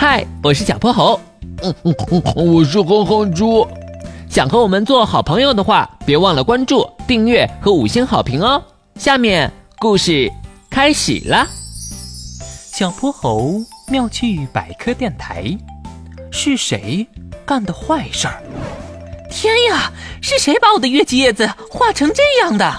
[0.00, 1.20] 嗨，我是小泼猴。
[1.62, 3.68] 嗯嗯嗯，我是哼哼猪。
[4.30, 8.64] 想和我们做好朋友的话，别忘了关注、订阅和五星好评哦。
[8.94, 10.32] 下面故事
[10.70, 11.46] 开始了。
[12.72, 15.54] 小泼猴妙趣百科电台，
[16.32, 17.06] 是谁
[17.44, 18.42] 干的坏事儿？
[19.30, 19.92] 天呀，
[20.22, 22.74] 是谁把我的月季叶子画成这样的？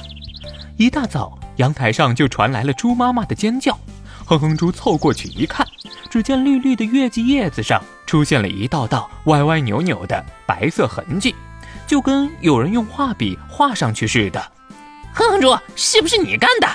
[0.75, 3.77] 一大早，阳台上就传来了猪妈妈的尖叫。
[4.25, 5.67] 哼哼猪凑过去一看，
[6.11, 11.33] 只见绿绿的月季叶子上出现了一道道歪歪扭扭的白色痕迹，
[11.87, 14.51] 就跟有人用画笔画上去似的。
[15.13, 16.67] 哼哼猪，是不是你干的？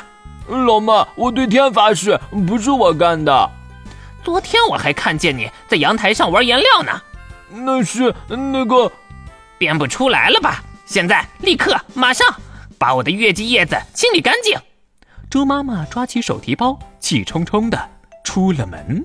[0.48, 2.18] 老妈，我对天发誓，
[2.48, 3.50] 不是我干的。
[4.24, 7.02] 昨天我还看见你在阳台上玩颜料呢。
[7.50, 8.90] 那是那个，
[9.58, 10.64] 编不出来了吧？
[10.86, 12.26] 现在立刻马上
[12.78, 14.58] 把我的月季叶子清理干净。
[15.28, 17.90] 猪妈妈抓起手提包，气冲冲的
[18.24, 19.04] 出了门。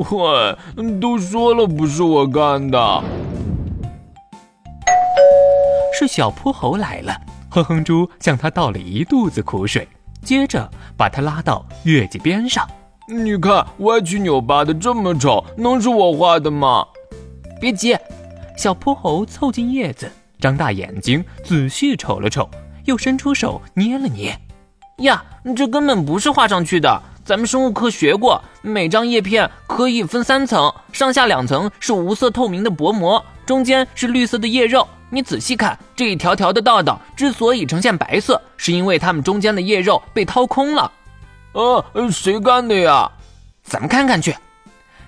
[0.00, 0.56] 喂，
[0.98, 3.04] 都说了不是我干的，
[5.92, 7.14] 是小泼猴来了。
[7.50, 9.86] 哼哼猪向他倒了一肚子苦水，
[10.22, 12.66] 接着把他拉到月季边上。
[13.06, 16.86] 你看歪曲扭巴的这么丑，能是我画的吗？
[17.60, 17.94] 别急，
[18.56, 22.48] 小泼猴凑近叶子，张大眼睛仔细瞅了瞅，
[22.86, 24.34] 又伸出手捏了捏。
[24.98, 25.22] 呀，
[25.54, 27.02] 这根本不是画上去的。
[27.30, 34.84] 咱们生物课学过，每张叶片可以分三层，上下两层是无色透明的薄膜，中间是绿色的叶肉。
[35.10, 40.90] 你仔细看，这一条条的道道之所以呈现白色，是因为它们中间的叶肉被掏空了。
[41.52, 43.08] 啊，谁干的呀？
[43.62, 44.34] 咱们看看去。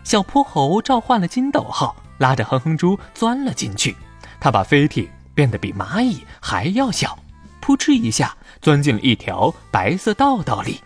[0.05, 3.97] 小泼猴召唤了金斗号，拉着哼哼猪钻了进去。
[4.39, 7.19] 他把飞艇变得比蚂蚁还要小，
[7.61, 10.81] 扑哧一下钻进了一条白色道道里。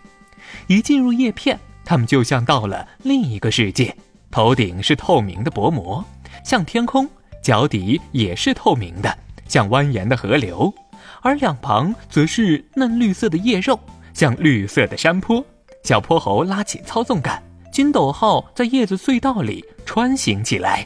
[0.67, 3.95] 一进入叶片，他们就像到了另一个世界。
[4.29, 6.03] 头顶是透明的薄膜，
[6.43, 7.09] 像天空。
[7.41, 10.73] 脚底也是透明的，像蜿蜒的河流，
[11.21, 13.79] 而两旁则是嫩绿色的叶肉，
[14.13, 15.43] 像绿色的山坡。
[15.83, 20.85] 小泼猴拉起操纵杆，金斗号在叶子隧道里穿行起来。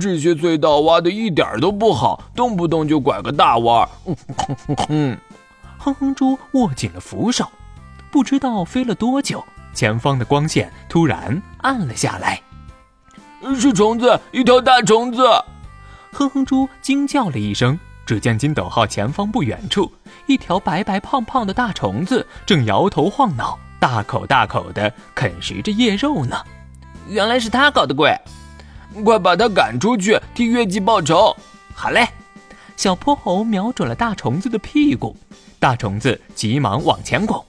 [0.00, 3.86] 这些隧道挖的一点都不好，动不动就拐个大弯。
[5.76, 7.44] 哼哼猪握紧了扶手，
[8.12, 9.42] 不知道飞了多久，
[9.72, 12.38] 前方的光线突然暗了下来。
[13.58, 15.26] 是虫子，一条大虫子！
[16.12, 17.76] 哼哼猪惊叫了一声。
[18.04, 19.90] 只见金斗号前方不远处，
[20.26, 26.36] 一条白白胖胖的大虫子正摇头晃脑，大口大口的啃食着叶肉呢。
[27.08, 28.14] 原来是他搞的鬼！
[29.04, 31.34] 快把他赶出去，替月季报仇！
[31.72, 32.06] 好嘞！
[32.76, 35.16] 小泼猴瞄准了大虫子的屁股，
[35.58, 37.42] 大虫子急忙往前拱，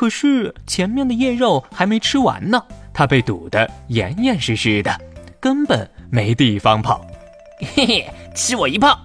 [0.00, 4.98] 可是前面的叶肉还没吃完呢，它被堵得严严实实的。
[5.38, 7.04] 根本没地方跑，
[7.74, 8.98] 嘿嘿，吃我一炮！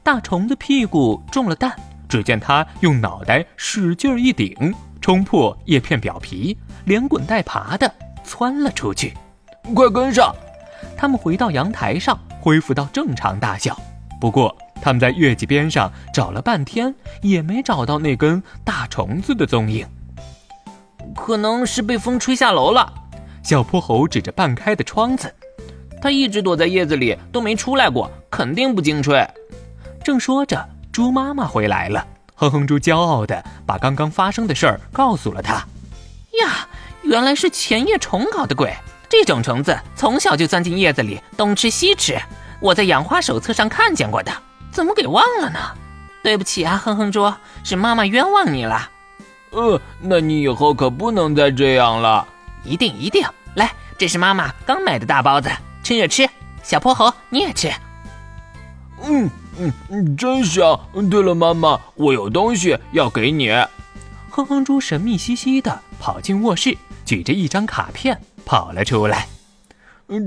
[0.00, 1.74] 大虫子屁股中了弹，
[2.08, 9.14] 只见它用脑袋使劲一顶，冲破叶片表皮，连滚带爬的窜了出去。
[9.74, 10.32] 快跟上！
[10.96, 13.76] 他们回到阳台上，恢复到正常大小。
[14.20, 19.84] 不过他们在月季边上找了半天，也没找到那根大虫子的踪影。
[21.14, 22.92] 可能是被风吹下楼了。
[23.42, 25.32] 小泼猴指着半开的窗子。
[26.00, 29.24] 他一直躲在叶子里，都没出来过，肯定不经吹。
[30.02, 32.04] 正说着，猪妈妈回来了。
[32.34, 35.54] 哼哼猪骄傲地把刚刚发生的事儿告诉了他。
[36.40, 36.66] 呀，
[37.02, 38.74] 原来是前叶虫搞的鬼！
[39.08, 42.18] 这种虫子从小就钻进叶子里，东吃西吃。
[42.60, 44.32] 我在养花手册上看见过的，
[44.72, 45.58] 怎么给忘了呢？
[46.24, 48.90] 对不起啊，哼哼猪，是妈妈冤枉你了。
[49.52, 52.26] 呃，那你以后可不能再这样了。
[52.64, 55.50] 一定一定，来，这是妈妈刚买的大包子。
[55.82, 56.28] 趁热吃，
[56.62, 57.70] 小泼猴你也吃。
[59.04, 60.78] 嗯嗯嗯，真香。
[61.10, 63.50] 对了，妈妈，我有东西要给你。
[64.30, 69.26] 哼哼猪神秘兮兮的跑进卧室，举着一张卡片跑了出来。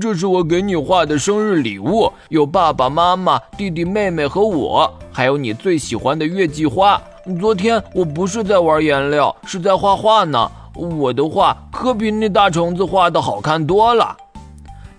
[0.00, 7.00] 这是我给你画的生日礼物，有爸爸妈妈、弟弟妹妹和我，还有你最喜欢的月季花。
[7.34, 10.48] 昨天我不是在玩颜料，是在画画呢。
[10.74, 14.16] 我的画可比那大虫子画的好看多了。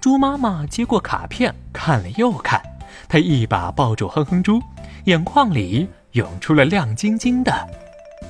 [0.02, 2.62] 猪妈妈接过卡片，看了又看，
[3.08, 4.60] 她一把抱住哼哼猪，
[5.06, 7.54] 眼眶里涌出了亮晶晶的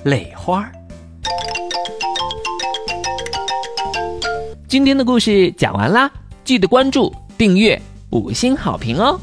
[0.03, 0.69] 泪花。
[4.67, 6.11] 今天的故事讲完啦，
[6.43, 9.19] 记得关注、订阅、五星好评哦！